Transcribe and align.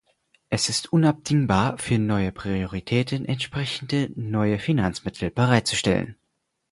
Es 0.49 0.67
ist 0.67 0.91
unabdingbar, 0.91 1.77
für 1.77 1.99
neue 1.99 2.31
Prioritäten 2.31 3.23
entsprechende 3.23 4.09
neue 4.15 4.57
Finanzmittel 4.57 5.29
bereitzustellen. 5.29 6.15